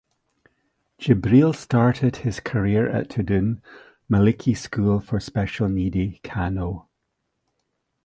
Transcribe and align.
Jibril 0.99 1.53
started 1.55 2.15
his 2.15 2.39
career 2.39 2.89
at 2.89 3.07
Tudun 3.07 3.61
Maliki 4.09 4.57
School 4.57 4.99
for 4.99 5.19
special 5.19 5.69
needy 5.69 6.19
Kano. 6.23 6.87